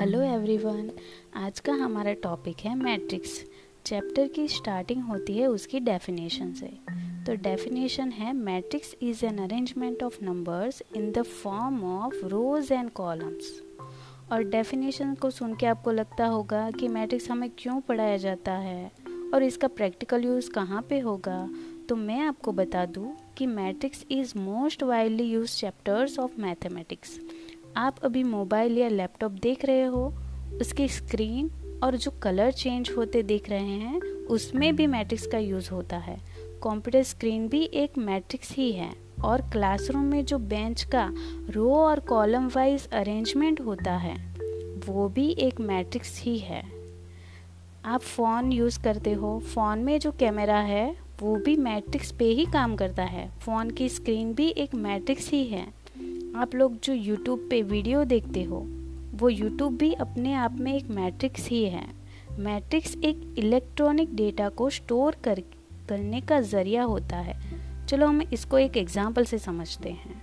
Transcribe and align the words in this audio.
Hello 0.00 0.22
everyone 0.22 0.90
आज 1.36 1.60
का 1.60 1.72
हमारा 1.72 2.12
टॉपिक 2.12 2.56
है 2.60 2.74
मैट्रिक्स 2.74 3.44
चैप्टर 3.84 4.28
की 4.28 4.48
स्टार्टिंग 4.48 5.02
होती 5.02 5.38
है 5.38 5.46
उसकी 5.46 5.80
डेफिनेशन 5.80 6.52
से. 6.52 6.66
तो 7.26 7.34
डेफिनेशन 7.34 8.10
है 8.10 8.32
matrix 8.32 8.96
is 9.02 9.26
an 9.26 9.38
arrangement 9.38 10.02
of 10.02 10.24
numbers 10.24 10.82
in 10.96 11.12
the 11.12 11.22
form 11.22 11.84
of 11.84 12.14
rows 12.14 12.72
and 12.72 12.90
columns 12.90 13.62
और 14.32 14.42
डेफिनेशन 14.42 15.14
को 15.14 15.30
सुन 15.30 15.54
के 15.54 15.66
आपको 15.66 15.92
लगता 15.92 16.26
होगा 16.26 16.70
कि 16.70 16.88
मैट्रिक्स 16.88 17.30
हमें 17.30 17.50
क्यों 17.58 17.80
पढ़ाया 17.80 18.16
जाता 18.16 18.52
है? 18.52 18.92
और 19.34 19.42
इसका 19.42 19.68
प्रैक्टिकल 19.68 20.24
यूज़ 20.24 20.50
कहाँ 20.50 20.82
पे 20.82 20.98
होगा? 20.98 21.50
तो 21.88 21.96
मैं 21.96 22.20
आपको 22.20 22.52
बता 22.52 22.86
दूँ 22.86 23.16
कि 23.38 23.46
matrix 23.46 24.04
is 24.10 24.38
most 24.38 24.82
widely 24.82 25.24
use 25.24 25.56
chapters 25.56 26.18
of 26.18 26.40
mathematics 26.40 27.20
आप 27.76 27.96
अभी 28.04 28.22
मोबाइल 28.22 28.78
या 28.78 28.88
लैपटॉप 28.88 29.32
देख 29.32 29.64
रहे 29.64 29.82
हो, 29.82 30.14
उसकी 30.60 30.88
स्क्रीन 30.88 31.50
और 31.82 31.96
जो 31.96 32.10
कलर 32.10 32.52
चेंज 32.52 32.90
होते 32.96 33.22
देख 33.22 33.50
रहे 33.50 33.70
हैं, 33.70 34.00
उसमें 34.26 34.76
भी 34.76 34.86
मैट्रिक्स 34.86 35.26
का 35.26 35.38
यूज़ 35.38 35.70
होता 35.70 35.96
है। 35.96 36.16
कंप्यूटर 36.62 37.02
स्क्रीन 37.02 37.48
भी 37.48 37.62
एक 37.62 37.98
मैट्रिक्स 37.98 38.56
ही 38.56 38.72
है 38.72 38.92
और 39.24 39.40
क्लासरूम 39.40 40.04
में 40.04 40.24
जो 40.24 40.38
बेंच 40.38 40.82
का 40.82 41.12
रो 41.50 41.74
और 41.74 42.00
कॉलम 42.00 42.48
वाइज 42.48 42.88
अरेंजमेंट 42.88 43.60
होता 43.60 43.92
है, 43.92 44.16
वो 44.86 45.08
भी 45.08 45.30
एक 45.30 45.60
मैट्रिक्स 45.60 46.20
ही 46.22 46.38
है। 46.38 46.62
आप 47.84 48.00
फ़ोन 48.00 48.52
यूज़ 48.52 48.82
करते 48.82 49.12
हो, 49.12 49.38
फ़ोन 49.40 49.78
में 49.78 50.00
जो 50.00 50.12
कैमरा 50.12 50.60
है, 50.60 50.96
वो 51.20 51.36
भी 51.36 51.56
मैट्रिक्स 51.56 52.12
पे 52.12 52.24
ही 52.24 52.44
काम 52.44 52.76
करता 52.76 53.02
है। 53.02 53.30
फ़ोन 53.38 53.70
की 53.70 53.88
स्क्रीन 53.88 54.34
भी 54.34 54.48
एक 54.48 54.74
मैट्रिक्स 54.74 55.30
ही 55.30 55.44
है। 55.44 55.83
आप 56.34 56.54
लोग 56.54 56.78
जो 56.82 56.92
यूट्यूब 56.92 57.46
पे 57.50 57.60
वीडियो 57.62 58.02
देखते 58.04 58.42
हो, 58.42 58.56
वो 59.14 59.28
यूट्यूब 59.28 59.76
भी 59.78 59.92
अपने 59.94 60.32
आप 60.34 60.56
में 60.60 60.72
एक 60.74 60.88
मैट्रिक्स 60.90 61.48
ही 61.48 61.64
है। 61.64 61.86
मैट्रिक्स 62.38 62.96
एक 62.96 63.34
इलेक्ट्रॉनिक 63.38 64.14
डेटा 64.16 64.48
को 64.50 64.68
स्टोर 64.70 65.16
कर, 65.24 65.40
करने 65.88 66.20
का 66.20 66.40
ज़रिया 66.42 66.82
होता 66.84 67.16
है। 67.18 67.36
चलो 67.86 68.06
हम 68.06 68.22
इसको 68.22 68.58
एक 68.58 68.76
एग्ज़ाम्पल 68.76 69.24
से 69.24 69.38
समझते 69.38 69.90
हैं। 69.90 70.22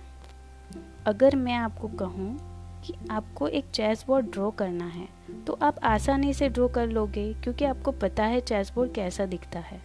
अगर 1.06 1.36
मैं 1.36 1.54
आपको 1.54 1.88
कहूँ 1.98 2.36
कि 2.84 2.94
आपको 3.10 3.48
एक 3.48 3.70
चेस 3.74 4.04
बोर्ड 4.06 4.30
ड्रॉ 4.30 4.50
करना 4.52 4.86
है 4.86 5.08
तो 5.46 5.58
आप 5.62 5.78
आसानी 5.84 6.32
से 6.34 6.48
ड्रॉ 6.48 6.68
कर 6.68 6.86
लोगे, 6.88 7.32
क्योंकि 7.34 7.64
आपको 7.64 7.92
पता 7.92 8.24
है 8.24 8.40
चेस 8.42 8.72
बोर्ड 8.74 8.92
कैसा 8.94 9.26
दिखता 9.26 9.60
है। 9.60 9.80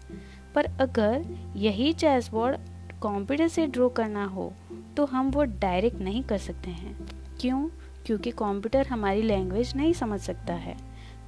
पर 0.56 0.66
अगर 0.82 1.26
यही 1.58 1.94
चेस 1.94 2.30
बोर्ड 2.30 2.58
कंप्यूटर 3.04 3.48
से 3.48 3.66
ड्रॉ 3.68 3.88
करना 3.90 4.26
हो 4.26 4.52
तो 4.98 5.06
हम 5.06 5.30
वो 5.32 5.44
डायरेक्ट 5.44 6.00
नहीं 6.00 6.24
कर 6.24 6.38
सकते 6.38 6.70
हैं। 6.70 6.96
क्यों? 7.42 7.68
क्योंकि 8.06 8.32
कंप्यूटर 8.32 8.88
हमारी 8.88 9.22
लैंग्वेज 9.22 9.76
नहीं 9.76 9.94
समझ 9.94 10.20
सकता 10.20 10.54
है। 10.54 10.76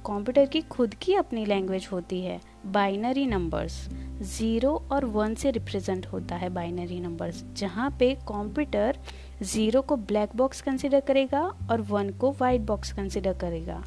कंप्यूटर 0.06 0.46
की 0.46 0.60
खुद 0.60 0.94
की 0.94 1.14
अपनी 1.14 1.44
लैंग्वेज 1.46 1.88
होती 1.92 2.20
है 2.20 2.40
बाइनरी 2.66 3.26
नंबर्स 3.26 3.74
ज़ीरो 4.22 4.74
और 4.92 5.04
वन 5.04 5.34
से 5.34 5.50
रिप्रेजेंट 5.50 6.06
होता 6.06 6.36
है 6.36 6.48
बाइनरी 6.48 7.00
नंबर्स 7.00 7.44
जहाँ 7.56 7.90
पे 7.98 8.14
कंप्यूटर 8.28 8.98
ज़ीरो 9.42 9.82
को 9.82 9.96
ब्लैक 9.96 10.36
बॉक्स 10.36 10.60
कंसिडर 10.60 11.00
करेगा 11.00 11.42
और 11.70 11.80
वन 11.80 12.10
को 12.10 12.32
वाइट 12.32 12.60
बॉक्स 12.60 12.92
कंसिडर 12.92 13.34
करेगा। 13.34 13.82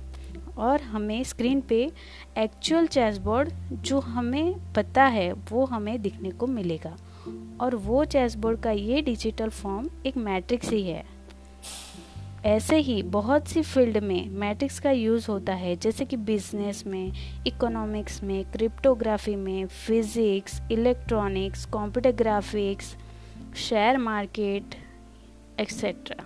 और 0.57 0.81
हमें 0.81 1.23
स्क्रीन 1.23 1.61
पे 1.61 1.91
एक्चुअल 2.37 2.87
चेस 2.87 3.17
बोर्ड 3.17 3.49
जो 3.73 3.99
हमें 3.99 4.73
पता 4.73 5.03
है, 5.05 5.31
वो 5.33 5.65
हमें 5.65 6.01
दिखने 6.01 6.31
को 6.31 6.47
मिलेगा। 6.47 6.95
और 7.61 7.75
वो 7.75 8.03
चेस 8.05 8.35
बोर्ड 8.35 8.59
का 8.59 8.71
ये 8.71 9.01
डिजिटल 9.01 9.49
फॉर्म 9.49 9.89
एक 10.05 10.17
मैट्रिक्स 10.17 10.69
ही 10.69 10.81
है। 10.83 11.03
ऐसे 12.45 12.77
ही 12.77 13.01
बहुत 13.03 13.47
सी 13.47 13.61
फ़ील्ड 13.61 13.97
में 13.97 14.29
मैट्रिक्स 14.29 14.79
का 14.79 14.91
यूज़ 14.91 15.27
होता 15.31 15.53
है, 15.53 15.75
जैसे 15.75 16.05
कि 16.05 16.17
बिज़नेस 16.17 16.83
में, 16.87 17.11
इकोनॉमिक्स 17.47 18.23
में, 18.23 18.43
क्रिप्टोग्राफी 18.51 19.35
में, 19.35 19.65
physics, 19.67 20.61
electronics, 20.71 21.65
computer 21.65 22.11
graphics, 22.11 22.95
share 23.55 23.97
market 23.97 24.75
etcetera 25.59 26.23